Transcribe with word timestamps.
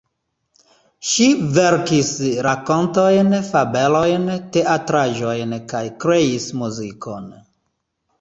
Ŝi 1.07 1.25
verkis 1.57 2.07
rakontojn, 2.47 3.29
fabelojn, 3.49 4.25
teatraĵojn 4.57 5.53
kaj 5.75 5.83
kreis 6.05 6.49
muzikon. 6.63 7.29